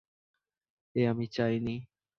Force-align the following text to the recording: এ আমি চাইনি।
এ 0.95 1.01
আমি 1.07 1.25
চাইনি। 1.31 1.75